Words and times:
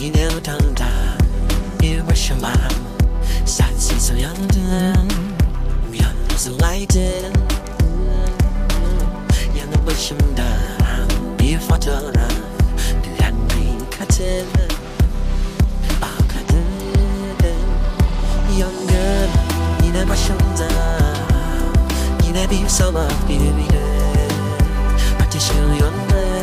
yine 0.00 0.28
odamda 0.28 0.88
Bir 1.82 2.06
başıma 2.06 2.52
Sensiz 3.46 4.10
uyandım 4.10 5.08
Yalnız 5.92 6.48
olaydım 6.48 7.32
Yanı 9.58 9.86
başımda 9.86 10.48
Bir 11.38 11.58
fotoğraf 11.58 12.32
Dilenmeyin 13.04 13.80
katıl 13.98 14.46
Ah 16.02 16.18
kadın 16.28 17.48
Yangın 18.58 19.30
Yine 19.84 20.08
başımda 20.08 20.68
Yine 22.26 22.50
bir 22.50 22.68
sabah 22.68 23.28
bile 23.28 23.56
bile 23.56 23.82
Ateşin 25.26 25.62
yandı 25.62 26.39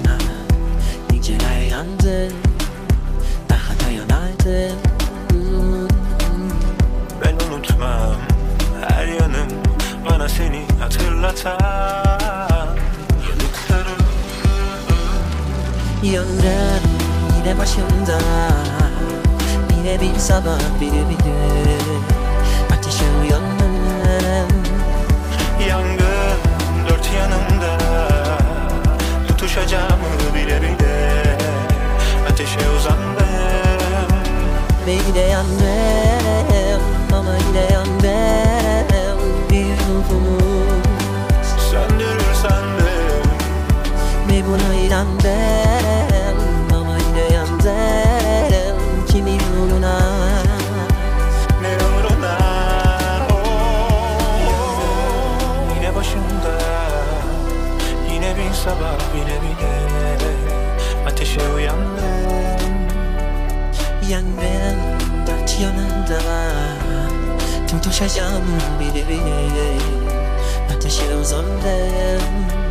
Uğruna 0.00 0.18
Niceler 1.10 1.60
yandı 1.60 2.32
Daha 3.48 3.72
dayanardın 3.86 4.78
Ben 7.24 7.34
unutmam 7.46 8.16
Her 8.88 9.06
yanım 9.06 9.48
bana 10.10 10.28
seni 10.28 10.64
hatırlatan 10.80 12.76
Yanıklarım 13.28 14.04
Yangın 16.02 16.80
yine 17.38 17.58
başımda 17.58 18.18
Yine 19.78 20.00
bir 20.00 20.18
sabah 20.18 20.80
bile 20.80 21.10
Ateşe 21.10 22.19
Ve 34.90 34.94
yine 34.94 35.20
yandım 35.20 36.82
Ama 37.12 37.34
yine 37.48 37.72
yandım 37.72 39.18
Bir 39.50 39.64
ruhumuz 39.64 40.84
Söndürür 41.70 42.34
sandım 42.42 43.30
Ve 44.30 44.42
buna 44.46 44.74
inandım 44.74 46.38
Ama 46.74 46.96
yine 46.98 47.34
yandım 47.34 49.06
Kimin 49.08 49.40
uğruna 49.40 49.98
Ne 51.62 51.76
uğruna 51.76 52.38
oh. 53.32 54.16
Yine 55.76 55.94
başımda. 55.94 56.58
Yine 58.12 58.36
bir 58.36 58.54
sabah 58.54 58.98
bile 59.14 59.36
bile 59.42 59.74
Ateşe 61.06 61.40
uyandım. 61.54 62.10
Yangın 64.10 64.49
yanında 65.60 66.20
Tutuşacağım 67.70 68.44
bile 68.80 69.08
bile 69.08 69.78
Ateşe 70.76 71.14
uzandım 71.14 72.69